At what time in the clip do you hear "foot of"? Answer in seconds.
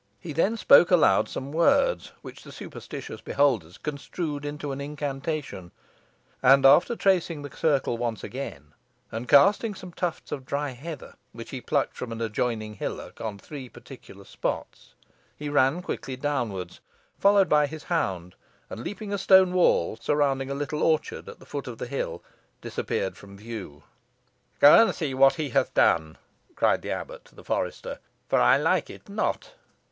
21.45-21.77